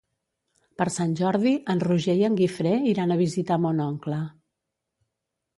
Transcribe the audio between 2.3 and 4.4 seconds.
Guifré iran a visitar mon oncle.